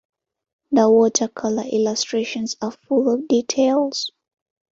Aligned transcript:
The 0.71 0.89
watercolor 0.89 1.61
illustrations 1.65 2.55
are 2.59 2.71
full 2.71 3.13
of 3.13 3.27
details. 3.27 4.09